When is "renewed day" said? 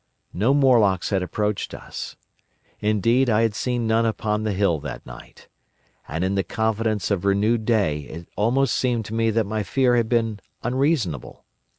7.23-7.99